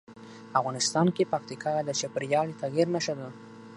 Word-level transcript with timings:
افغانستان 0.59 1.07
کې 1.15 1.29
پکتیکا 1.31 1.73
د 1.83 1.89
چاپېریال 1.99 2.47
د 2.51 2.57
تغیر 2.61 2.87
نښه 2.95 3.13
ده. 3.19 3.29